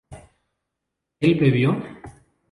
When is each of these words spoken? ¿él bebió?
¿él 1.19 1.35
bebió? 1.37 1.77